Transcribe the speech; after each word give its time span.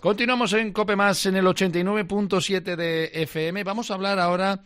Continuamos 0.00 0.52
en 0.52 0.72
Cope 0.72 0.94
Más 0.94 1.26
en 1.26 1.34
el 1.34 1.44
89.7 1.44 2.76
de 2.76 3.10
FM. 3.14 3.64
Vamos 3.64 3.90
a 3.90 3.94
hablar 3.94 4.20
ahora 4.20 4.62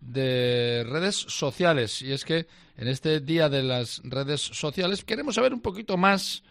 de 0.00 0.86
redes 0.88 1.16
sociales. 1.16 2.02
Y 2.02 2.12
es 2.12 2.24
que 2.24 2.46
en 2.76 2.86
este 2.86 3.18
día 3.18 3.48
de 3.48 3.64
las 3.64 4.00
redes 4.04 4.40
sociales 4.40 5.02
queremos 5.02 5.34
saber 5.34 5.52
un 5.52 5.60
poquito 5.60 5.96
más 5.96 6.44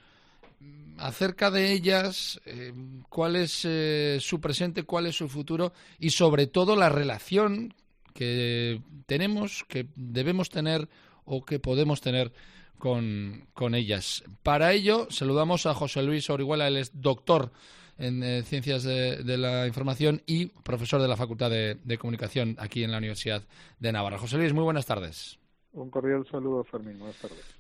acerca 0.98 1.50
de 1.50 1.72
ellas, 1.72 2.42
eh, 2.46 2.74
cuál 3.08 3.38
es 3.38 3.62
eh, 3.64 4.18
su 4.20 4.42
presente, 4.42 4.84
cuál 4.84 5.06
es 5.06 5.16
su 5.16 5.30
futuro 5.30 5.72
y 5.98 6.10
sobre 6.10 6.46
todo 6.46 6.76
la 6.76 6.90
relación 6.90 7.74
que 8.14 8.82
tenemos, 9.06 9.64
que 9.70 9.88
debemos 9.96 10.50
tener 10.50 10.90
o 11.24 11.46
que 11.46 11.60
podemos 11.60 12.02
tener 12.02 12.34
con, 12.80 13.48
con 13.54 13.76
ellas. 13.76 14.26
Para 14.44 14.74
ello 14.74 15.08
saludamos 15.10 15.66
a 15.66 15.74
José 15.74 16.04
Luis 16.04 16.30
Orihuela, 16.30 16.68
él 16.68 16.76
es 16.76 16.92
doctor 17.00 17.54
en 17.98 18.24
eh, 18.24 18.44
Ciencias 18.44 18.84
de, 18.84 19.38
la 19.38 19.68
Información 19.68 20.22
y 20.26 20.48
profesor 20.48 21.02
de 21.02 21.08
la 21.08 21.18
Facultad 21.18 21.50
de, 21.50 21.98
Comunicación 21.98 22.56
aquí 22.60 22.84
en 22.84 22.92
la 22.92 22.98
Universidad 22.98 23.44
de 23.80 23.92
Navarra. 23.92 24.18
José 24.18 24.38
Luis, 24.38 24.54
muy 24.54 24.64
buenas 24.64 24.86
tardes. 24.86 25.40
Un 25.74 25.90
cordial 25.90 26.26
saludo, 26.30 26.64
Fermín. 26.64 27.00
Buenas 27.00 27.20
tardes. 27.20 27.56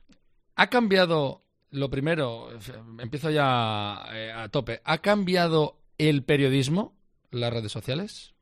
¿Ha 0.55 0.67
cambiado, 0.67 1.41
lo 1.71 1.89
primero, 1.89 2.49
empiezo 2.99 3.29
ya 3.29 4.05
eh, 4.13 4.31
a 4.31 4.47
tope, 4.49 4.81
¿ha 4.83 4.99
cambiado 4.99 5.77
el 5.97 6.23
periodismo, 6.23 6.93
las 7.31 7.53
redes 7.53 7.71
sociales? 7.71 8.33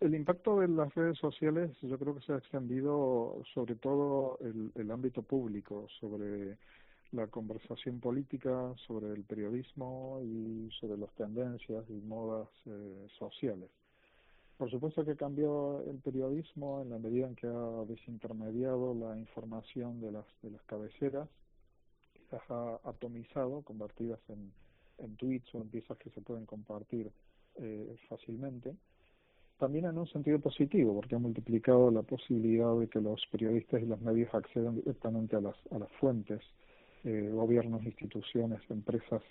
El, 0.00 0.14
impacto 0.14 0.60
de 0.60 0.68
las 0.68 0.94
redes 0.94 1.18
sociales 1.18 1.70
yo 1.82 1.98
creo 1.98 2.14
que 2.14 2.24
se 2.24 2.32
ha 2.32 2.38
extendido 2.38 3.42
sobre 3.52 3.74
todo 3.74 4.38
el, 4.40 4.70
el 4.76 4.90
ámbito 4.90 5.22
público, 5.22 5.86
sobre 6.00 6.56
la 7.14 7.26
conversación 7.28 8.00
política, 8.00 8.74
sobre 8.86 9.12
el 9.12 9.24
periodismo 9.24 10.20
y 10.22 10.68
sobre 10.80 10.98
las 10.98 11.12
tendencias 11.14 11.84
y 11.88 12.00
modas 12.06 12.48
eh, 12.66 13.06
sociales. 13.18 13.70
Por 14.56 14.70
supuesto 14.70 15.04
que 15.04 15.16
cambió 15.16 15.82
el 15.88 15.98
periodismo 15.98 16.82
en 16.82 16.90
la 16.90 16.98
medida 16.98 17.26
en 17.26 17.34
que 17.34 17.46
ha 17.46 17.84
desintermediado 17.86 18.94
la 18.94 19.18
información 19.18 20.00
de 20.00 20.12
las, 20.12 20.26
de 20.42 20.50
las 20.50 20.62
cabeceras 20.62 21.28
las 22.30 22.50
ha 22.50 22.80
atomizado, 22.84 23.62
convertidas 23.62 24.18
en, 24.28 24.52
en 24.98 25.16
tweets 25.16 25.54
o 25.54 25.58
en 25.58 25.68
piezas 25.68 25.96
que 25.98 26.10
se 26.10 26.20
pueden 26.20 26.46
compartir 26.46 27.10
eh, 27.56 27.96
fácilmente. 28.08 28.74
También 29.58 29.84
en 29.84 29.98
un 29.98 30.08
sentido 30.08 30.40
positivo, 30.40 30.94
porque 30.94 31.14
ha 31.14 31.18
multiplicado 31.18 31.90
la 31.90 32.02
posibilidad 32.02 32.76
de 32.76 32.88
que 32.88 33.00
los 33.00 33.24
periodistas 33.30 33.82
y 33.82 33.86
los 33.86 34.00
medios 34.00 34.34
accedan 34.34 34.76
directamente 34.76 35.36
a 35.36 35.40
las, 35.40 35.56
a 35.70 35.78
las 35.78 35.90
fuentes 36.00 36.40
eh, 37.04 37.30
gobiernos, 37.32 37.84
instituciones, 37.84 38.60
empresas 38.70 39.22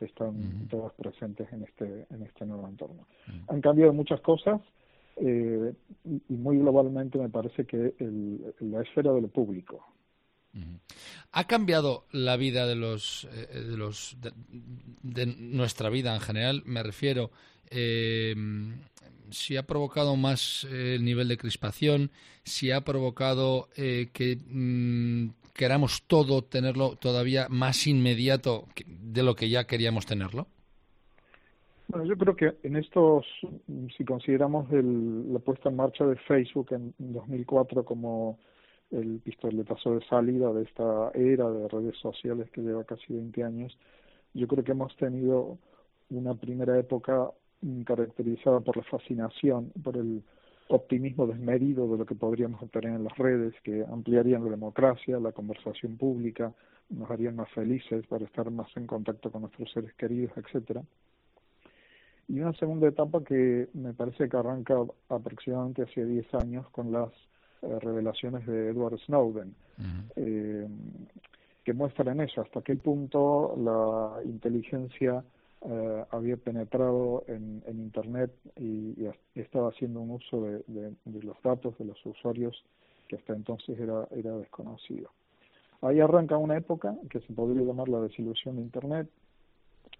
están 0.00 0.66
todas 0.68 0.92
presentes 0.94 1.52
en 1.52 1.64
este, 1.64 2.06
en 2.10 2.22
este 2.22 2.46
nuevo 2.46 2.66
entorno. 2.66 3.06
Han 3.48 3.60
cambiado 3.60 3.92
muchas 3.92 4.20
cosas 4.20 4.60
eh, 5.16 5.74
y 6.04 6.32
muy 6.32 6.58
globalmente 6.58 7.18
me 7.18 7.28
parece 7.28 7.66
que 7.66 7.94
el, 7.98 8.54
la 8.60 8.82
esfera 8.82 9.12
de 9.12 9.20
lo 9.20 9.28
público. 9.28 9.84
¿Ha 11.32 11.46
cambiado 11.46 12.06
la 12.10 12.36
vida 12.36 12.66
de 12.66 12.74
los, 12.74 13.28
eh, 13.32 13.60
de, 13.60 13.76
los 13.76 14.16
de, 15.02 15.26
nuestra 15.26 15.90
vida 15.90 16.14
en 16.14 16.20
general? 16.20 16.62
Me 16.64 16.82
refiero, 16.82 17.30
eh, 17.70 18.34
si 19.32 19.56
ha 19.56 19.66
provocado 19.66 20.16
más 20.16 20.64
el 20.64 21.04
nivel 21.04 21.28
de 21.28 21.36
crispación, 21.36 22.10
si 22.44 22.70
ha 22.70 22.82
provocado 22.82 23.68
que 23.74 24.38
mm, 24.48 25.28
queramos 25.54 26.02
todo 26.06 26.42
tenerlo 26.42 26.96
todavía 26.96 27.46
más 27.50 27.86
inmediato 27.86 28.66
de 28.86 29.22
lo 29.22 29.34
que 29.34 29.50
ya 29.50 29.66
queríamos 29.66 30.06
tenerlo? 30.06 30.46
Bueno, 31.88 32.06
yo 32.06 32.16
creo 32.16 32.36
que 32.36 32.56
en 32.62 32.76
estos, 32.76 33.26
si 33.96 34.04
consideramos 34.04 34.70
el, 34.72 35.32
la 35.32 35.40
puesta 35.40 35.68
en 35.68 35.76
marcha 35.76 36.06
de 36.06 36.16
Facebook 36.16 36.68
en 36.70 36.94
2004 36.98 37.84
como 37.84 38.38
el 38.92 39.20
pistoletazo 39.20 39.96
de 39.96 40.06
salida 40.06 40.52
de 40.52 40.62
esta 40.62 41.10
era 41.14 41.50
de 41.50 41.68
redes 41.68 41.96
sociales 41.98 42.48
que 42.52 42.60
lleva 42.60 42.84
casi 42.84 43.12
20 43.12 43.42
años, 43.42 43.76
yo 44.34 44.46
creo 44.46 44.62
que 44.64 44.72
hemos 44.72 44.96
tenido 44.96 45.58
una 46.10 46.34
primera 46.34 46.78
época 46.78 47.30
caracterizada 47.84 48.60
por 48.60 48.76
la 48.76 48.82
fascinación, 48.84 49.72
por 49.82 49.96
el 49.96 50.22
optimismo 50.68 51.26
desmedido 51.26 51.90
de 51.90 51.98
lo 51.98 52.06
que 52.06 52.14
podríamos 52.14 52.62
obtener 52.62 52.94
en 52.94 53.04
las 53.04 53.16
redes, 53.18 53.54
que 53.62 53.84
ampliarían 53.84 54.44
la 54.44 54.50
democracia, 54.50 55.18
la 55.18 55.32
conversación 55.32 55.96
pública, 55.96 56.52
nos 56.90 57.10
harían 57.10 57.36
más 57.36 57.50
felices 57.50 58.06
para 58.06 58.24
estar 58.24 58.50
más 58.50 58.68
en 58.76 58.86
contacto 58.86 59.30
con 59.30 59.42
nuestros 59.42 59.70
seres 59.72 59.92
queridos, 59.94 60.32
etcétera. 60.36 60.82
Y 62.28 62.40
una 62.40 62.52
segunda 62.54 62.88
etapa 62.88 63.22
que 63.24 63.68
me 63.74 63.92
parece 63.92 64.28
que 64.28 64.36
arranca 64.36 64.76
aproximadamente 65.08 65.82
hace 65.82 66.04
10 66.04 66.34
años 66.34 66.68
con 66.70 66.92
las 66.92 67.10
eh, 67.62 67.78
revelaciones 67.80 68.46
de 68.46 68.68
Edward 68.68 68.98
Snowden, 69.00 69.54
eh, 70.16 70.68
que 71.64 71.72
muestran 71.72 72.20
eso, 72.20 72.42
hasta 72.42 72.62
qué 72.62 72.76
punto 72.76 73.56
la 73.58 74.22
inteligencia 74.24 75.24
eh, 75.62 76.04
había 76.10 76.36
penetrado 76.36 77.24
en, 77.26 77.62
Internet 77.68 78.32
y, 78.56 78.94
estaba 79.34 79.68
haciendo 79.68 80.00
un 80.00 80.12
uso 80.12 80.42
de, 80.42 80.62
de, 80.66 81.22
los 81.22 81.36
datos 81.42 81.76
de 81.78 81.84
los 81.84 82.04
usuarios 82.06 82.64
que 83.08 83.16
hasta 83.16 83.34
entonces 83.34 83.78
era, 83.78 84.06
era 84.10 84.36
desconocido. 84.36 85.10
Ahí 85.82 86.00
arranca 86.00 86.36
una 86.36 86.56
época 86.56 86.96
que 87.08 87.20
se 87.20 87.32
podría 87.32 87.62
llamar 87.62 87.88
la 87.88 88.00
desilusión 88.00 88.56
de 88.56 88.62
Internet, 88.62 89.08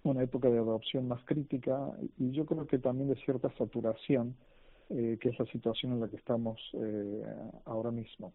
una 0.05 0.23
época 0.23 0.49
de 0.49 0.59
adopción 0.59 1.09
más 1.09 1.23
crítica 1.25 1.93
y 2.19 2.31
yo 2.33 2.47
creo 2.47 2.67
que 2.67 2.79
también 2.79 3.09
de 3.09 3.17
cierta 3.17 3.51
saturación, 3.57 4.37
eh, 4.91 5.19
que 5.21 5.31
es 5.31 5.39
la 5.39 5.47
situación 5.47 5.93
en 5.93 6.01
la 6.01 6.09
que 6.09 6.17
estamos 6.17 6.59
eh, 6.75 7.25
ahora 7.65 7.91
mismo. 7.91 8.33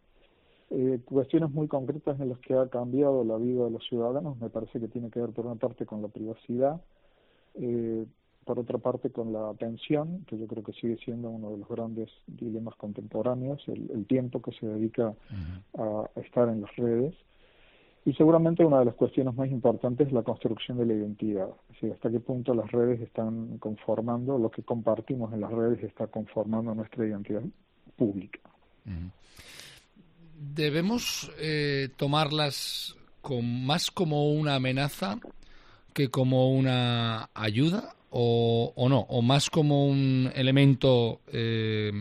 Eh, 0.72 1.00
cuestiones 1.06 1.52
muy 1.52 1.68
concretas 1.68 2.20
en 2.20 2.30
las 2.30 2.40
que 2.40 2.56
ha 2.56 2.68
cambiado 2.70 3.24
la 3.24 3.38
vida 3.38 3.66
de 3.66 3.72
los 3.72 3.86
ciudadanos, 3.88 4.38
me 4.40 4.50
parece 4.50 4.80
que 4.80 4.88
tiene 4.88 5.12
que 5.12 5.20
ver 5.22 5.30
por 5.30 5.46
una 5.46 5.56
parte 5.56 5.86
con 5.86 6.02
la 6.02 6.08
privacidad, 6.08 6.82
eh, 7.60 8.06
por 8.46 8.60
otra 8.60 8.78
parte, 8.78 9.10
con 9.10 9.34
la 9.34 9.50
atención, 9.50 10.24
que 10.28 10.38
yo 10.38 10.46
creo 10.46 10.64
que 10.64 10.74
sigue 10.74 10.98
siendo 11.04 11.30
uno 11.30 11.52
de 11.52 11.58
los 11.58 11.68
grandes 11.68 12.10
dilemas 12.28 12.76
contemporáneos, 12.76 13.62
el, 13.68 14.06
tiempo 14.06 14.42
que 14.42 14.52
se 14.52 14.68
dedica 14.68 15.14
a, 15.78 16.10
estar 16.24 16.48
en 16.50 16.62
las 16.62 16.76
redes. 16.76 17.16
Y 18.06 18.14
seguramente 18.14 18.64
una 18.64 18.80
de 18.80 18.86
las 18.86 18.94
cuestiones 18.94 19.34
más 19.34 19.50
importantes 19.50 20.08
es 20.08 20.14
la 20.14 20.22
construcción 20.22 20.78
de 20.78 20.86
la 20.86 20.94
identidad. 20.94 21.50
Es 21.82 21.92
hasta 21.92 22.12
qué 22.12 22.20
punto 22.20 22.54
las 22.54 22.72
redes 22.72 23.02
están 23.02 23.58
conformando, 23.58 24.38
lo 24.38 24.52
que 24.52 24.62
compartimos 24.62 25.34
en 25.34 25.42
las 25.42 25.52
redes 25.52 25.84
está 25.84 26.06
conformando 26.06 26.76
nuestra 26.76 27.08
identidad 27.08 27.42
pública. 27.96 28.40
¿Debemos 30.54 31.32
eh, 31.40 31.90
tomarlas 31.98 32.96
con, 33.22 33.66
más 33.66 33.90
como 33.90 34.30
una 34.34 34.54
amenaza 34.54 35.18
que 35.96 36.10
como 36.10 36.52
una 36.52 37.30
ayuda 37.34 37.96
o, 38.18 38.88
no, 38.90 39.00
o 39.10 39.22
más 39.22 39.50
como 39.50 39.88
un 39.88 40.30
elemento 40.36 41.22
eh, 41.32 41.92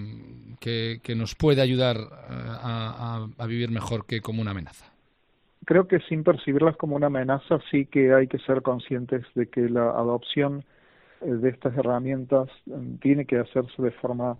que, 0.60 1.00
que, 1.03 1.15
nos 1.15 1.34
puede 1.34 1.60
ayudar 1.60 1.97
eh, 1.97 2.03
a, 2.31 3.27
a, 3.38 3.47
vivir 3.47 3.71
mejor 3.71 4.04
que 4.06 4.21
como 4.21 4.43
una 4.43 4.50
amenaza? 4.50 4.93
Creo 5.65 5.88
que 5.88 6.00
sin 6.00 6.22
percibirlas 6.25 6.77
como 6.77 6.94
una 6.94 7.06
amenaza 7.06 7.59
sí 7.71 7.87
que 7.87 8.12
hay 8.12 8.27
que 8.28 8.38
ser 8.38 8.62
conscientes 8.62 9.25
de 9.34 9.49
que 9.49 9.69
la 9.69 9.91
adopción 9.91 10.65
eh, 11.21 11.31
de 11.31 11.50
estas 11.50 11.77
herramientas 11.77 12.49
tiene 13.00 13.25
que 13.25 13.38
hacerse 13.38 13.81
de 13.81 13.93
forma 13.93 14.37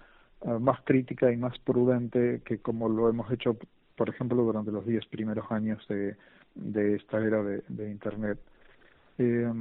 más 0.60 0.78
crítica 0.84 1.32
y 1.32 1.38
más 1.38 1.59
prudente 1.60 2.43
que 2.44 2.59
como 2.59 2.88
lo 2.88 3.09
hemos 3.09 3.32
hecho, 3.32 3.56
por 3.97 4.10
ejemplo, 4.10 4.43
durante 4.43 4.70
los 4.70 4.84
diez 4.84 5.06
primeros 5.06 5.50
años 5.50 5.82
de, 5.88 6.16
de 6.54 6.97
esta 6.97 7.19
era 7.25 7.43
de 7.43 7.91
Internet. 7.91 8.38
Eh, 9.19 9.52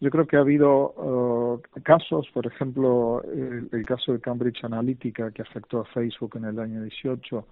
yo 0.00 0.10
creo 0.10 0.26
que 0.26 0.36
ha 0.36 0.40
habido 0.40 0.90
uh, 0.96 1.62
casos, 1.82 2.28
por 2.34 2.46
ejemplo, 2.46 3.22
el, 3.22 3.86
caso 3.86 4.12
de 4.12 4.20
Cambridge 4.20 4.62
Analytica 4.64 5.30
que 5.30 5.42
afectó 5.42 5.80
a 5.80 5.84
Facebook 5.86 6.36
en 6.36 6.44
el 6.44 6.58
año 6.58 6.82
18, 6.82 7.46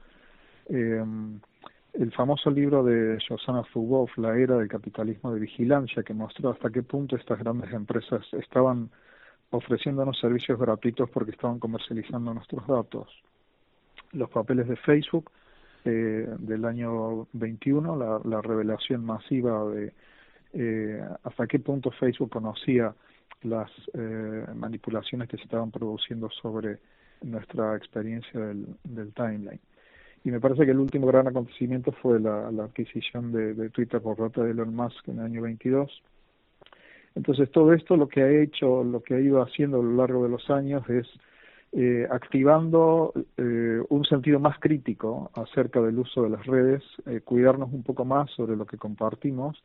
eh, 0.69 1.05
el 1.95 2.13
famoso 2.13 2.51
libro 2.51 2.85
de 2.85 3.19
Shoshana 3.19 3.63
Zuboff, 3.73 4.17
La 4.19 4.37
era 4.37 4.57
del 4.59 4.69
capitalismo 4.69 5.33
de 5.33 5.41
vigilancia, 5.41 6.03
que 6.03 6.15
mostró 6.15 6.51
hasta 6.51 6.71
qué 6.71 6.83
punto 6.83 7.17
estas 7.17 7.39
grandes 7.39 7.73
empresas 7.73 8.23
estaban 8.33 8.91
ofreciéndonos 9.51 10.19
servicios 10.19 10.59
gratuitos 10.59 11.09
porque 11.11 11.33
estaban 11.33 11.59
comercializando 11.59 12.35
nuestros 12.35 12.67
datos. 12.67 13.09
Los 14.13 14.31
papeles 14.31 14.69
de 14.69 14.77
Facebook 14.77 15.31
eh, 15.85 16.27
del 16.39 16.65
año 16.65 17.29
21, 17.33 17.97
la, 17.97 18.21
la 18.25 18.43
revelación 18.43 19.05
masiva 19.05 19.65
de 19.71 19.93
eh, 20.53 21.03
hasta 21.23 21.47
qué 21.47 21.59
punto 21.59 21.91
Facebook 21.91 22.31
conocía 22.31 22.95
las 23.43 23.71
eh, 23.95 24.47
manipulaciones 24.55 25.29
que 25.29 25.37
se 25.37 25.45
estaban 25.45 25.71
produciendo 25.71 26.31
sobre 26.31 26.79
nuestra 27.23 27.77
experiencia 27.77 28.41
del, 28.41 29.13
timeline. 29.15 29.61
Y 30.25 30.31
me 30.31 30.41
parece 30.41 30.65
que 30.65 30.71
el 30.71 30.79
último 30.79 31.07
gran 31.07 31.27
acontecimiento 31.27 31.93
fue 31.93 32.21
la, 32.21 32.51
la 32.53 32.65
adquisición 32.65 33.33
de, 33.33 33.55
de, 33.55 33.71
Twitter 33.71 34.01
por 34.01 34.17
parte 34.17 34.43
de 34.43 34.53
Elon 34.53 34.75
Musk 34.75 35.09
en 35.09 35.19
el 35.19 35.25
año 35.25 35.43
22, 35.43 36.03
Entonces 37.17 37.51
todo 37.51 37.73
esto 37.73 37.97
lo 37.97 38.09
que 38.09 38.23
ha 38.23 38.31
hecho, 38.31 38.85
lo 38.85 39.03
que 39.03 39.15
ha 39.15 39.21
ido 39.21 39.43
haciendo 39.43 39.81
a 39.81 39.83
lo 39.83 39.97
largo 39.97 40.23
de 40.23 40.29
los 40.29 40.49
años 40.51 40.89
es 40.89 41.07
eh, 41.75 42.07
activando 42.11 43.15
eh, 43.39 43.81
un 43.89 44.05
sentido 44.05 44.39
más 44.39 44.59
crítico 44.59 45.31
acerca 45.33 45.81
del 45.81 45.99
uso 45.99 46.23
de 46.23 46.29
las 46.29 46.45
redes, 46.45 46.83
eh, 47.07 47.23
cuidarnos 47.25 47.73
un 47.73 47.83
poco 47.83 48.05
más 48.05 48.31
sobre 48.33 48.57
lo 48.57 48.67
que 48.67 48.77
compartimos, 48.77 49.57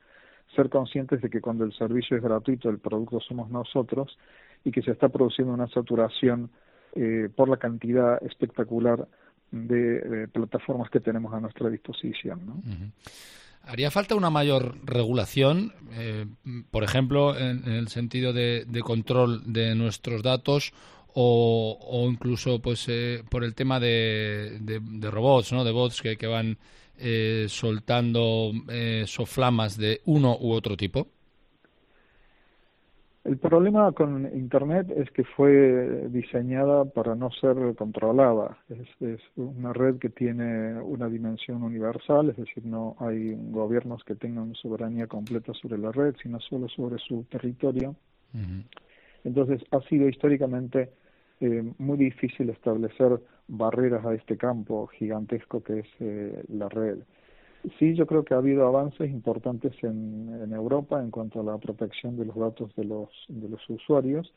ser 0.55 0.69
conscientes 0.69 1.21
de 1.21 1.29
que 1.29 1.41
cuando 1.41 1.63
el 1.63 1.73
servicio 1.73 2.17
es 2.17 2.23
gratuito 2.23 2.69
el 2.69 2.79
producto 2.79 3.19
somos 3.19 3.49
nosotros 3.49 4.17
y 4.63 4.71
que 4.71 4.81
se 4.81 4.91
está 4.91 5.09
produciendo 5.09 5.53
una 5.53 5.67
saturación 5.67 6.49
eh, 6.95 7.29
por 7.35 7.49
la 7.49 7.57
cantidad 7.57 8.21
espectacular 8.23 9.07
de, 9.51 10.27
plataformas 10.33 10.89
que 10.89 10.99
tenemos 10.99 11.33
a 11.33 11.39
nuestra 11.39 11.69
disposición. 11.69 12.45
¿no? 12.45 12.61
¿Haría 13.63 13.91
falta 13.91 14.15
una 14.15 14.29
mayor 14.29 14.75
regulación, 14.85 15.73
eh, 15.91 16.25
por 16.71 16.83
ejemplo, 16.83 17.37
en, 17.37 17.67
el 17.67 17.89
sentido 17.89 18.31
de, 18.31 18.65
control 18.83 19.41
de 19.51 19.75
nuestros 19.75 20.23
datos 20.23 20.73
o, 21.19 22.07
incluso 22.09 22.61
pues 22.61 22.87
eh, 22.89 23.23
por 23.29 23.43
el 23.43 23.55
tema 23.55 23.79
de, 23.79 24.59
robots, 25.09 25.51
¿no? 25.51 25.63
de 25.63 25.71
bots 25.71 26.01
que, 26.01 26.15
que 26.15 26.27
van 26.27 26.57
eh, 26.97 27.45
soltando 27.49 28.51
soflamas 29.05 29.77
de 29.77 30.01
uno 30.05 30.37
u 30.39 30.51
otro 30.51 30.77
tipo? 30.77 31.07
El 33.23 33.37
problema 33.39 33.91
con 33.91 34.25
Internet 34.33 34.89
es 34.95 35.11
que 35.11 35.25
fue 35.25 36.07
diseñada 36.07 36.85
para 36.85 37.13
no 37.13 37.29
ser 37.31 37.57
controlada. 37.75 38.57
Es, 38.69 39.19
una 39.35 39.73
red 39.73 39.97
que 39.97 40.07
tiene 40.07 40.79
una 40.81 41.09
dimensión 41.09 41.61
universal, 41.61 42.29
es 42.29 42.37
decir, 42.37 42.65
no 42.65 42.95
hay 42.99 43.35
gobiernos 43.49 44.01
que 44.05 44.15
tengan 44.15 44.53
soberanía 44.55 45.07
completa 45.07 45.53
sobre 45.55 45.77
la 45.77 45.91
red, 45.91 46.15
sino 46.23 46.39
solo 46.39 46.69
sobre 46.69 46.99
su 46.99 47.25
territorio. 47.25 47.95
Entonces, 49.25 49.61
ha 49.71 49.81
sido 49.89 50.07
históricamente 50.07 50.91
eh, 51.39 51.63
muy 51.77 51.97
difícil 51.97 52.49
establecer 52.49 53.19
barreras 53.47 54.05
a 54.05 54.13
este 54.13 54.37
campo 54.37 54.87
gigantesco 54.87 55.61
que 55.63 55.79
es 55.79 55.87
eh, 55.99 56.43
la 56.49 56.69
red. 56.69 56.99
Sí, 57.79 57.95
yo 57.95 58.05
creo 58.05 58.23
que 58.23 58.33
ha 58.33 58.37
habido 58.37 58.67
avances 58.67 59.09
importantes 59.09 59.73
en, 59.83 60.39
en 60.43 60.53
Europa 60.53 61.01
en 61.01 61.11
cuanto 61.11 61.41
a 61.41 61.43
la 61.43 61.57
protección 61.57 62.15
de 62.17 62.25
los 62.25 62.35
datos 62.35 62.73
de 62.75 62.85
los, 62.85 63.09
de 63.27 63.49
los 63.49 63.69
usuarios, 63.69 64.33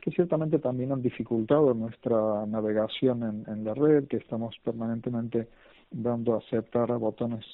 que 0.00 0.10
ciertamente 0.12 0.58
también 0.58 0.92
han 0.92 1.02
dificultado 1.02 1.74
nuestra 1.74 2.46
navegación 2.46 3.22
en, 3.22 3.52
en 3.52 3.64
la 3.64 3.74
red, 3.74 4.06
que 4.06 4.16
estamos 4.16 4.56
permanentemente 4.64 5.48
dando 5.90 6.34
a 6.34 6.38
aceptar 6.38 6.90
a 6.90 6.96
botones 6.96 7.44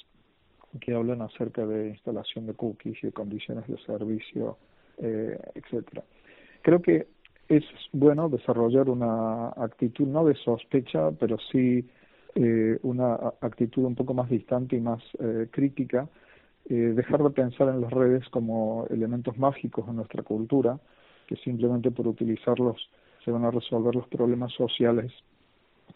que 0.79 0.93
hablan 0.93 1.21
acerca 1.21 1.65
de 1.65 1.89
instalación 1.89 2.45
de 2.45 2.53
cookies 2.53 2.97
y 3.03 3.07
de 3.07 3.13
condiciones 3.13 3.67
de 3.67 3.77
servicio, 3.79 4.57
eh, 4.97 5.37
etcétera. 5.55 6.03
Creo 6.61 6.81
que 6.81 7.07
es 7.49 7.63
bueno 7.93 8.29
desarrollar 8.29 8.89
una 8.89 9.49
actitud 9.49 10.07
no 10.07 10.25
de 10.25 10.35
sospecha, 10.35 11.11
pero 11.11 11.37
sí 11.51 11.87
eh, 12.35 12.77
una 12.83 13.15
actitud 13.41 13.83
un 13.83 13.95
poco 13.95 14.13
más 14.13 14.29
distante 14.29 14.75
y 14.75 14.81
más 14.81 15.01
eh, 15.19 15.47
crítica, 15.51 16.07
eh, 16.69 16.93
dejar 16.95 17.23
de 17.23 17.29
pensar 17.29 17.69
en 17.69 17.81
las 17.81 17.91
redes 17.91 18.27
como 18.29 18.85
elementos 18.89 19.37
mágicos 19.37 19.87
en 19.87 19.95
nuestra 19.95 20.23
cultura, 20.23 20.79
que 21.27 21.35
simplemente 21.37 21.91
por 21.91 22.07
utilizarlos 22.07 22.89
se 23.23 23.31
van 23.31 23.45
a 23.45 23.51
resolver 23.51 23.95
los 23.95 24.07
problemas 24.07 24.53
sociales, 24.53 25.11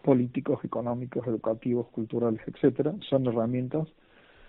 políticos, 0.04 0.64
económicos, 0.64 1.28
educativos, 1.28 1.88
culturales, 1.90 2.42
etcétera. 2.48 2.94
Son 3.10 3.26
herramientas, 3.28 3.88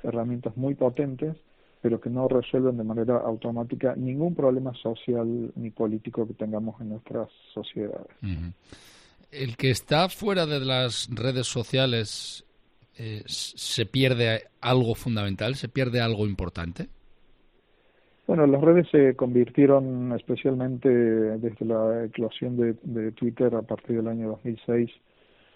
herramientas 0.03 0.57
muy 0.57 0.75
potentes, 0.75 1.37
pero 1.83 2.01
que 2.01 2.09
no 2.09 2.29
resuelven 2.29 2.77
de 2.77 2.85
manera 2.85 3.19
automática 3.19 3.95
ningún 3.97 4.35
problema 4.35 4.73
social 4.75 5.53
ni 5.57 5.71
político 5.71 6.27
que 6.27 6.35
tengamos 6.35 6.81
en 6.81 6.91
nuestras 6.91 7.29
sociedades. 7.53 8.07
El 9.33 9.57
que 9.57 9.71
está 9.71 10.09
fuera 10.09 10.47
de 10.47 10.61
las 10.61 11.09
redes 11.13 11.49
sociales 11.49 12.47
eh, 12.97 13.23
se 13.27 13.85
pierde 13.85 14.43
algo 14.61 14.95
fundamental, 14.95 15.57
se 15.57 15.69
pierde 15.69 16.01
algo 16.01 16.27
importante. 16.27 16.89
Bueno, 18.29 18.47
las 18.47 18.61
redes 18.61 18.87
se 18.91 19.17
convirtieron 19.17 20.13
especialmente 20.13 20.89
desde 20.89 21.65
la 21.65 22.05
eclosión 22.05 22.57
de, 22.57 23.13
Twitter 23.13 23.55
a 23.57 23.63
partir 23.63 23.97
del 23.97 24.07
año 24.07 24.29
2006, 24.29 24.91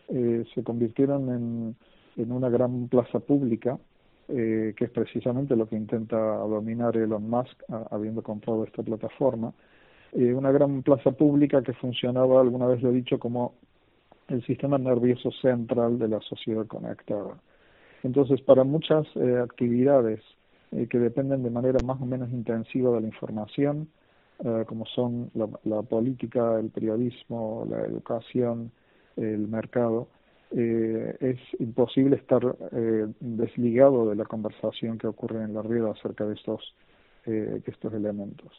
eh, 0.09 0.45
se 0.53 0.63
convirtieron 0.65 1.29
en, 1.31 1.77
en, 2.17 2.33
una 2.33 2.49
gran 2.49 2.89
plaza 2.89 3.21
pública, 3.21 3.79
eh, 4.29 4.75
que 4.77 4.85
es 4.87 4.91
precisamente 4.91 5.57
lo 5.57 5.69
que 5.69 5.77
intenta 5.77 6.17
dominar 6.17 6.97
Elon 6.97 7.29
Musk, 7.29 7.63
habiendo 7.91 8.23
comprado 8.23 8.65
esta 8.65 8.83
plataforma. 8.83 9.53
una 10.13 10.51
gran 10.51 10.83
plaza 10.83 11.11
pública 11.13 11.63
que 11.63 11.73
funcionaba, 11.75 12.41
alguna 12.41 12.67
vez 12.67 12.83
lo 12.83 12.91
he 12.91 12.93
dicho, 12.93 13.19
como 13.19 13.55
el 14.29 14.45
sistema 14.45 14.79
nervioso 14.79 15.31
central 15.31 15.99
de 15.99 16.09
la 16.09 16.21
sociedad 16.21 16.67
conectada. 16.67 17.39
Entonces, 18.03 18.41
para 18.43 18.65
muchas 18.65 19.07
eh, 19.17 19.39
actividades 19.43 20.21
eh, 20.73 20.87
que 20.89 20.99
dependen 20.99 21.43
de 21.43 21.51
manera 21.51 21.79
más 21.85 22.01
o 22.01 22.07
menos 22.07 22.31
intensiva 22.31 22.91
de 22.93 23.01
la 23.01 23.07
información, 23.07 23.89
eh, 24.45 24.65
como 24.67 24.85
son 24.87 25.31
la, 25.35 25.83
política, 25.83 26.59
el 26.59 26.71
periodismo, 26.71 27.67
la 27.69 27.81
educación, 27.81 28.71
el 29.17 29.49
mercado, 29.49 30.09
es 30.51 31.39
imposible 31.59 32.17
estar 32.17 32.57
desligado 33.21 34.09
de 34.09 34.17
la 34.17 34.25
conversación 34.25 34.97
que 34.97 35.07
ocurre 35.07 35.43
en 35.43 35.55
la 35.55 35.63
red 35.63 35.85
acerca 35.85 36.25
de 36.25 36.35
estos, 36.35 36.75
de 37.25 37.63
estos 37.67 37.93
elementos. 37.93 38.53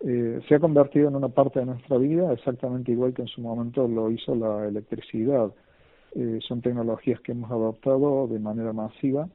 Eh, 0.00 0.40
se 0.48 0.54
ha 0.54 0.60
convertido 0.60 1.08
en 1.08 1.16
una 1.16 1.28
parte 1.28 1.58
de 1.58 1.66
nuestra 1.66 1.98
vida 1.98 2.32
exactamente 2.32 2.92
igual 2.92 3.14
que 3.14 3.22
en 3.22 3.28
su 3.28 3.40
momento 3.40 3.88
lo 3.88 4.10
hizo 4.10 4.34
la 4.34 4.66
electricidad. 4.66 5.52
Eh, 6.14 6.38
son 6.46 6.62
tecnologías 6.62 7.20
que 7.20 7.32
hemos 7.32 7.50
adoptado 7.50 8.28
de 8.28 8.38
manera 8.38 8.72
masiva. 8.72 9.28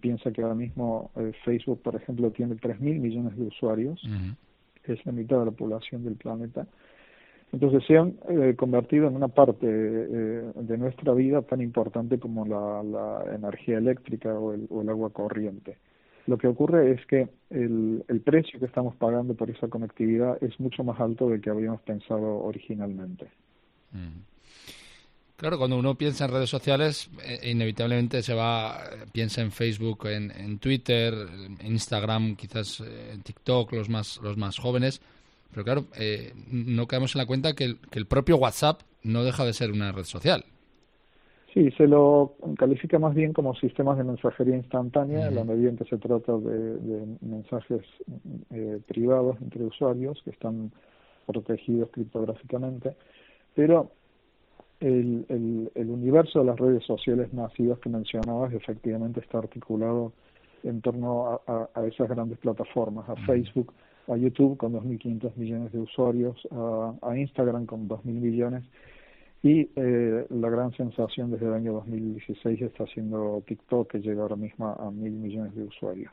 Piensa 0.00 0.32
que 0.32 0.42
ahora 0.42 0.54
mismo 0.54 1.10
eh, 1.16 1.32
Facebook, 1.44 1.80
por 1.82 1.94
ejemplo, 1.94 2.30
tiene 2.30 2.56
3.000 2.56 3.00
millones 3.00 3.36
de 3.36 3.44
usuarios, 3.44 4.02
es 4.84 5.04
la 5.06 5.12
mitad 5.12 5.38
de 5.40 5.46
la 5.46 5.50
población 5.50 6.04
del 6.04 6.16
planeta. 6.16 6.66
Entonces 7.54 7.84
se 7.86 7.96
han 7.96 8.12
convertido 8.56 9.08
en 9.08 9.16
una 9.16 9.28
parte 9.28 9.66
de 9.66 10.78
nuestra 10.78 11.14
vida 11.14 11.42
tan 11.42 11.60
importante 11.60 12.18
como 12.18 12.44
la, 12.44 13.24
energía 13.34 13.78
eléctrica 13.78 14.34
o 14.34 14.82
el 14.82 14.88
agua 14.88 15.10
corriente. 15.10 15.78
Lo 16.26 16.38
que 16.38 16.48
ocurre 16.48 16.92
es 16.92 17.06
que 17.06 17.28
el, 17.50 18.04
el 18.08 18.20
precio 18.20 18.58
que 18.58 18.66
estamos 18.66 18.96
pagando 18.96 19.34
por 19.34 19.50
esa 19.50 19.68
conectividad 19.68 20.42
es 20.42 20.58
mucho 20.58 20.82
más 20.82 20.98
alto 20.98 21.28
del 21.28 21.40
que 21.40 21.50
habíamos 21.50 21.82
pensado 21.82 22.38
originalmente. 22.38 23.26
Mm. 23.92 24.22
Claro, 25.36 25.58
cuando 25.58 25.76
uno 25.76 25.96
piensa 25.96 26.24
en 26.24 26.30
redes 26.30 26.48
sociales, 26.48 27.10
eh, 27.22 27.50
inevitablemente 27.50 28.22
se 28.22 28.32
va, 28.32 28.80
piensa 29.12 29.42
en 29.42 29.50
Facebook, 29.50 30.06
en, 30.06 30.30
en 30.30 30.58
Twitter, 30.58 31.12
en 31.60 31.72
Instagram, 31.72 32.36
quizás 32.36 32.80
eh, 32.80 33.10
en 33.12 33.20
TikTok, 33.20 33.72
los 33.72 33.90
más, 33.90 34.20
los 34.22 34.36
más 34.38 34.58
jóvenes. 34.58 35.02
Pero 35.54 35.64
claro, 35.64 35.84
eh, 35.96 36.32
no 36.50 36.86
caemos 36.86 37.14
en 37.14 37.20
la 37.20 37.26
cuenta 37.26 37.54
que 37.54 37.76
que 37.90 37.98
el 37.98 38.06
propio 38.06 38.36
WhatsApp 38.36 38.82
no 39.04 39.22
deja 39.22 39.44
de 39.44 39.52
ser 39.52 39.70
una 39.70 39.92
red 39.92 40.04
social. 40.04 40.44
Sí, 41.54 41.70
se 41.76 41.86
lo 41.86 42.34
califica 42.58 42.98
más 42.98 43.14
bien 43.14 43.32
como 43.32 43.54
sistemas 43.54 43.96
de 43.96 44.02
mensajería 44.02 44.56
instantánea, 44.56 45.28
en 45.28 45.36
la 45.36 45.44
medida 45.44 45.70
en 45.70 45.76
que 45.76 45.84
se 45.84 45.98
trata 45.98 46.32
de, 46.36 47.06
mensajes 47.20 47.82
eh, 48.50 48.80
privados 48.88 49.36
entre 49.40 49.64
usuarios 49.64 50.20
que 50.24 50.30
están 50.30 50.72
protegidos 51.26 51.90
criptográficamente, 51.92 52.96
pero 53.54 53.92
el, 54.80 55.24
el, 55.76 55.90
universo 55.90 56.40
de 56.40 56.46
las 56.46 56.58
redes 56.58 56.84
sociales 56.84 57.32
masivas 57.32 57.78
que 57.78 57.88
mencionabas 57.88 58.52
efectivamente 58.52 59.20
está 59.20 59.38
articulado 59.38 60.12
en 60.64 60.80
torno 60.80 61.40
a, 61.46 61.86
esas 61.86 62.08
grandes 62.08 62.38
plataformas, 62.38 63.08
a 63.08 63.14
Facebook, 63.26 63.72
a 64.08 64.16
YouTube 64.16 64.56
con 64.56 64.72
2.500 64.72 65.36
millones 65.36 65.72
de 65.72 65.80
usuarios, 65.80 66.36
a, 66.50 66.94
a 67.02 67.18
Instagram 67.18 67.66
con 67.66 67.88
2.000 67.88 68.02
millones 68.04 68.64
y 69.44 69.68
eh, 69.76 70.26
la 70.30 70.48
gran 70.48 70.72
sensación 70.72 71.30
desde 71.30 71.46
el 71.46 71.52
año 71.52 71.74
2016 71.74 72.62
está 72.62 72.86
siendo 72.86 73.42
TikTok, 73.46 73.90
que 73.90 74.00
llega 74.00 74.22
ahora 74.22 74.36
mismo 74.36 74.68
a 74.68 74.90
mil 74.90 75.12
millones 75.12 75.54
de 75.54 75.64
usuarios. 75.64 76.12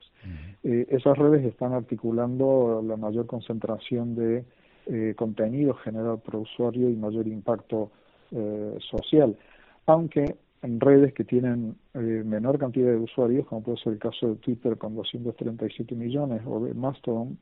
eh, 0.63 0.85
esas 0.89 1.17
redes 1.17 1.45
están 1.45 1.71
articulando 1.71 2.83
la 2.85 2.97
mayor 2.97 3.27
concentración 3.27 4.15
de 4.15 4.43
eh, 4.85 5.13
contenido 5.15 5.75
generado 5.75 6.17
por 6.17 6.35
usuario 6.37 6.89
y 6.89 6.95
mayor 6.95 7.25
impacto 7.27 7.91
eh, 8.31 8.75
social, 8.89 9.37
aunque 9.85 10.35
en 10.61 10.79
redes 10.79 11.13
que 11.13 11.23
tienen 11.23 11.75
eh, 11.93 11.99
menor 11.99 12.59
cantidad 12.59 12.89
de 12.91 12.97
usuarios, 12.97 13.47
como 13.47 13.63
puede 13.63 13.77
ser 13.77 13.93
el 13.93 13.99
caso 13.99 14.27
de 14.27 14.35
Twitter 14.35 14.77
con 14.77 14.95
237 14.95 15.95
millones, 15.95 16.41
o 16.45 16.65
de 16.65 16.73
Mastodon, 16.73 17.37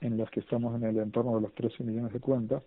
en 0.00 0.16
las 0.16 0.30
que 0.30 0.40
estamos 0.40 0.74
en 0.76 0.86
el 0.86 0.98
entorno 0.98 1.36
de 1.36 1.42
los 1.42 1.54
13 1.54 1.84
millones 1.84 2.12
de 2.12 2.20
cuentas, 2.20 2.62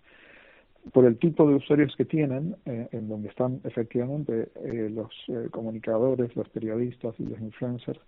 por 0.93 1.05
el 1.05 1.17
tipo 1.17 1.47
de 1.47 1.55
usuarios 1.55 1.93
que 1.95 2.05
tienen, 2.05 2.55
eh, 2.65 2.87
en 2.91 3.09
donde 3.09 3.29
están 3.29 3.61
efectivamente 3.63 4.49
eh, 4.55 4.89
los 4.89 5.09
eh, 5.27 5.49
comunicadores, 5.51 6.35
los 6.35 6.47
periodistas 6.49 7.15
y 7.19 7.23
los 7.23 7.39
influencers, 7.39 7.99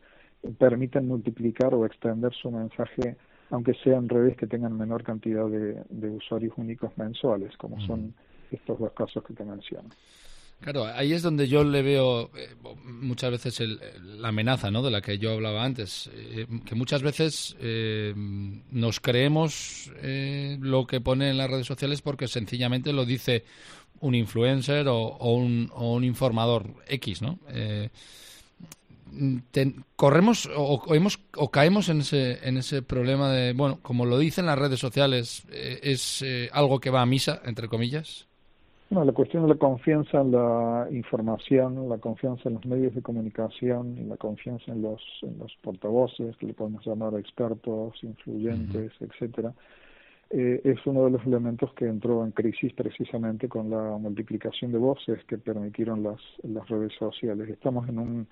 permiten 0.57 1.07
multiplicar 1.07 1.73
o 1.75 1.85
extender 1.85 2.33
su 2.33 2.49
mensaje 2.49 3.15
aunque 3.51 3.73
sean 3.83 4.07
redes 4.07 4.37
que 4.37 4.47
tengan 4.47 4.77
menor 4.77 5.03
cantidad 5.03 5.45
de, 5.47 5.83
de 5.89 6.09
usuarios 6.09 6.53
únicos 6.55 6.97
mensuales, 6.97 7.55
como 7.57 7.81
son 7.81 8.13
estos 8.49 8.79
dos 8.79 8.93
casos 8.93 9.23
que 9.25 9.33
te 9.33 9.43
menciono. 9.43 9.89
Claro, 10.61 10.85
ahí 10.85 11.11
es 11.11 11.23
donde 11.23 11.47
yo 11.47 11.63
le 11.63 11.81
veo 11.81 12.29
eh, 12.37 12.55
muchas 12.85 13.31
veces 13.31 13.63
la 14.03 14.27
amenaza 14.27 14.69
¿no? 14.69 14.83
de 14.83 14.91
la 14.91 15.01
que 15.01 15.17
yo 15.17 15.31
hablaba 15.31 15.63
antes, 15.63 16.07
eh, 16.13 16.45
que 16.63 16.75
muchas 16.75 17.01
veces 17.01 17.57
eh, 17.59 18.13
nos 18.15 18.99
creemos 18.99 19.91
lo 20.59 20.85
que 20.85 21.01
pone 21.01 21.31
en 21.31 21.37
las 21.37 21.49
redes 21.49 21.65
sociales 21.65 22.03
porque 22.03 22.27
sencillamente 22.27 22.93
lo 22.93 23.05
dice 23.05 23.43
un 24.01 24.13
influencer 24.13 24.87
o, 24.87 25.17
un, 25.17 25.71
o 25.73 25.93
un, 25.93 26.03
informador 26.03 26.67
X, 26.87 27.23
¿no? 27.23 27.39
corremos 29.95 30.47
o, 30.55 30.83
o, 31.37 31.51
caemos 31.51 31.89
en 31.89 32.01
ese, 32.01 32.47
en 32.47 32.57
ese 32.57 32.83
problema 32.83 33.31
de, 33.31 33.53
bueno, 33.53 33.79
como 33.81 34.05
lo 34.05 34.19
dicen 34.19 34.45
las 34.45 34.59
redes 34.59 34.79
sociales, 34.79 35.43
es 35.51 36.23
algo 36.51 36.79
que 36.79 36.91
va 36.91 37.01
a 37.01 37.05
misa, 37.07 37.41
entre 37.45 37.67
comillas. 37.67 38.27
No, 38.91 39.05
la 39.05 39.13
cuestión 39.13 39.43
de 39.43 39.53
la 39.53 39.55
confianza 39.55 40.19
en 40.19 40.33
la 40.33 40.85
información, 40.91 41.87
la 41.87 41.97
confianza 41.97 42.49
en 42.49 42.55
los 42.55 42.65
medios 42.65 42.93
de 42.93 43.01
comunicación 43.01 43.97
y 43.97 44.03
la 44.03 44.17
confianza 44.17 44.69
en 44.69 44.81
los, 44.81 45.01
en 45.21 45.39
los 45.39 45.55
portavoces, 45.61 46.35
que 46.35 46.47
le 46.47 46.53
podemos 46.53 46.85
llamar 46.85 47.15
expertos, 47.15 47.93
influyentes, 48.03 48.91
etcétera, 48.99 49.53
eh, 50.29 50.59
es 50.65 50.85
uno 50.85 51.05
de 51.05 51.11
los 51.11 51.25
elementos 51.25 51.73
que 51.73 51.85
entró 51.85 52.25
en 52.25 52.31
crisis 52.31 52.73
precisamente 52.73 53.47
con 53.47 53.69
la 53.69 53.97
multiplicación 53.97 54.73
de 54.73 54.77
voces 54.77 55.23
que 55.23 55.37
permitieron 55.37 56.03
las, 56.03 56.19
las 56.43 56.67
redes 56.67 56.91
sociales. 56.99 57.47
Estamos 57.47 57.87
en, 57.87 57.97
un, 57.97 58.27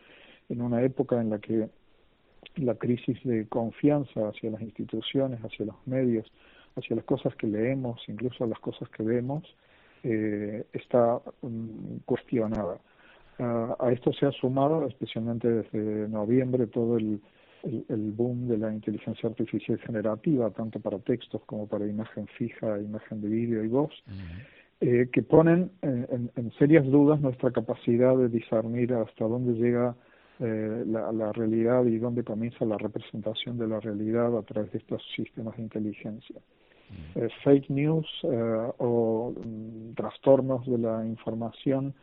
en 0.50 0.62
una 0.62 0.84
época 0.84 1.22
en 1.22 1.30
la 1.30 1.40
que 1.40 1.70
la 2.58 2.76
crisis 2.76 3.18
de 3.24 3.48
confianza 3.48 4.28
hacia 4.28 4.52
las 4.52 4.62
instituciones, 4.62 5.40
hacia 5.40 5.68
los 5.68 5.88
medios, 5.88 6.30
hacia 6.76 6.98
las 6.98 7.06
cosas 7.06 7.34
que 7.38 7.48
leemos, 7.48 8.02
incluso 8.10 8.46
las 8.46 8.60
cosas 8.60 8.90
que 8.90 9.04
vemos, 9.04 9.46
eh, 10.04 10.66
está 10.74 11.22
um, 11.42 12.00
cuestionada. 12.06 12.80
Uh, 13.40 13.74
a 13.80 13.92
esto 13.92 14.12
se 14.14 14.26
ha 14.26 14.32
sumado, 14.32 14.86
especialmente 14.88 15.48
desde 15.48 16.10
noviembre, 16.10 16.68
todo 16.68 16.98
el, 16.98 17.22
el, 17.64 18.12
boom 18.12 18.48
de 18.48 18.58
la 18.58 18.74
inteligencia 18.74 19.30
artificial 19.30 19.80
generativa, 19.80 20.50
tanto 20.52 20.80
para 20.80 21.00
textos 21.00 21.42
como 21.46 21.68
para 21.68 21.88
imagen 21.88 22.28
fija, 22.38 22.80
imagen 22.80 23.22
de 23.22 23.30
vídeo 23.30 23.64
y 23.64 23.68
voz, 23.68 23.94
eh, 24.82 25.10
que 25.12 25.24
ponen 25.24 25.72
en, 25.82 26.32
en, 26.36 26.52
serias 26.54 26.86
dudas 26.86 27.20
nuestra 27.22 27.52
capacidad 27.52 28.16
de 28.18 28.30
discernir 28.30 28.94
hasta 28.94 29.26
dónde 29.26 29.54
llega 29.54 29.96
eh, 30.40 30.84
la, 30.88 31.12
la, 31.12 31.34
realidad 31.34 31.84
y 31.86 31.98
dónde 31.98 32.24
comienza 32.24 32.64
la 32.64 32.78
representación 32.78 33.58
de 33.58 33.68
la 33.68 33.82
realidad 33.82 34.38
a 34.38 34.42
través 34.44 34.72
de 34.72 34.78
estos 34.78 35.04
sistemas 35.14 35.58
de 35.58 35.64
inteligencia. 35.64 36.38
Eh, 37.16 37.28
fake 37.44 37.70
news 37.70 38.08
eh, 38.24 38.72
o 38.78 39.34
mm, 39.34 39.94
trastornos 39.96 40.66
de 40.66 40.78
la 40.78 41.06
información 41.06 41.94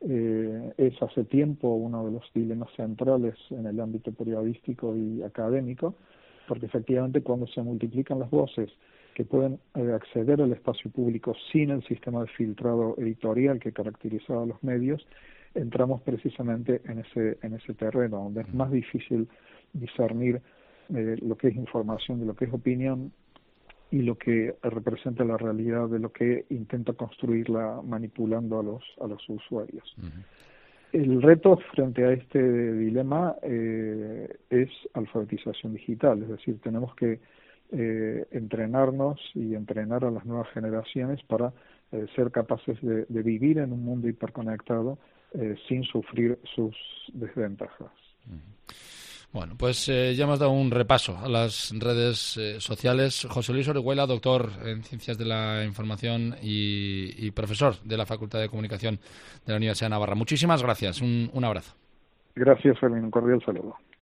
eh, 0.00 0.72
es 0.76 1.00
hace 1.02 1.24
tiempo 1.24 1.68
uno 1.68 2.06
de 2.06 2.12
los 2.12 2.24
dilemas 2.34 2.70
centrales 2.76 3.34
en 3.50 3.66
el 3.66 3.80
ámbito 3.80 4.12
periodístico 4.12 4.96
y 4.96 5.22
académico, 5.22 5.94
porque 6.46 6.66
efectivamente 6.66 7.22
cuando 7.22 7.46
se 7.46 7.62
multiplican 7.62 8.18
las 8.18 8.30
voces 8.30 8.70
que 9.14 9.24
pueden 9.24 9.58
acceder 9.74 10.40
al 10.40 10.52
espacio 10.52 10.90
público 10.92 11.34
sin 11.50 11.70
el 11.70 11.82
sistema 11.84 12.20
de 12.20 12.28
filtrado 12.28 12.94
editorial 12.98 13.58
que 13.58 13.72
caracterizaba 13.72 14.44
a 14.44 14.46
los 14.46 14.62
medios, 14.62 15.04
entramos 15.54 16.00
precisamente 16.02 16.80
en 16.84 17.00
ese, 17.00 17.36
en 17.42 17.54
ese 17.54 17.74
terreno, 17.74 18.22
donde 18.24 18.42
es 18.42 18.54
más 18.54 18.70
difícil 18.70 19.28
discernir 19.72 20.40
lo 20.88 21.36
que 21.36 21.48
es 21.48 21.56
información 21.56 22.20
de 22.20 22.26
lo 22.26 22.34
que 22.34 22.44
es 22.44 22.52
opinión 22.52 23.12
y 23.90 24.02
lo 24.02 24.16
que 24.16 24.54
representa 24.62 25.24
la 25.24 25.36
realidad 25.36 25.88
de 25.88 25.98
lo 25.98 26.12
que 26.12 26.44
intenta 26.50 26.92
construirla 26.92 27.80
manipulando 27.82 28.60
a 28.60 28.62
los, 28.62 28.82
a 29.00 29.06
los 29.06 29.26
usuarios. 29.28 29.94
El 30.92 31.20
reto 31.22 31.58
frente 31.74 32.04
a 32.04 32.12
este 32.12 32.72
dilema 32.72 33.36
eh, 33.42 34.36
es 34.50 34.70
alfabetización 34.94 35.74
digital, 35.74 36.22
es 36.22 36.28
decir, 36.28 36.58
tenemos 36.60 36.94
que 36.94 37.20
eh, 37.72 38.26
entrenarnos 38.30 39.20
y 39.34 39.54
entrenar 39.54 40.04
a 40.04 40.10
las 40.10 40.24
nuevas 40.24 40.48
generaciones 40.50 41.22
para 41.24 41.52
eh, 41.92 42.06
ser 42.16 42.30
capaces 42.30 42.78
de, 42.80 43.22
vivir 43.22 43.58
en 43.58 43.72
un 43.72 43.84
mundo 43.84 44.08
hiperconectado 44.08 44.98
sin 45.68 45.82
sufrir 45.82 46.38
sus 46.54 46.74
desventajas. 47.12 47.92
Bueno, 49.30 49.54
pues 49.58 49.88
eh, 49.90 50.14
ya 50.14 50.24
hemos 50.24 50.38
dado 50.38 50.52
un 50.52 50.70
repaso 50.70 51.18
a 51.18 51.28
las 51.28 51.74
redes 51.78 52.36
eh, 52.38 52.60
sociales. 52.60 53.26
José 53.28 53.52
Luis 53.52 53.68
Orihuela, 53.68 54.06
doctor 54.06 54.48
en 54.64 54.82
Ciencias 54.82 55.18
de 55.18 55.26
la 55.26 55.64
Información 55.64 56.34
y, 56.40 57.30
profesor 57.32 57.74
de 57.84 57.96
la 57.98 58.06
Facultad 58.06 58.40
de 58.40 58.48
Comunicación 58.48 58.98
de 59.44 59.52
la 59.52 59.56
Universidad 59.56 59.86
de 59.86 59.90
Navarra. 59.90 60.14
Muchísimas 60.14 60.62
gracias. 60.62 61.02
Un, 61.02 61.44
abrazo. 61.44 61.74
Gracias, 62.34 62.78
Fermín. 62.78 63.04
Un 63.04 63.10
cordial 63.10 63.42
saludo. 63.44 63.76